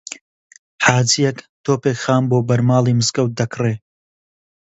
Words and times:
حاجییەک 0.85 1.37
تۆپێک 1.65 1.97
خام 2.03 2.23
بۆ 2.29 2.37
بەرماڵی 2.47 2.97
مزگەوت 2.99 3.31
دەکڕێ 3.39 3.73